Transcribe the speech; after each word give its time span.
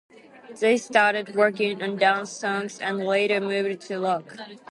They 0.59 0.77
started 0.77 1.35
working 1.35 1.83
on 1.83 1.95
dance 1.97 2.31
songs 2.31 2.79
and 2.79 2.97
later 3.05 3.39
moved 3.39 3.81
to 3.81 3.99
rock. 3.99 4.35